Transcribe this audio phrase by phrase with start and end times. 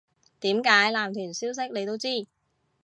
[0.39, 2.25] 點解男團消息你都知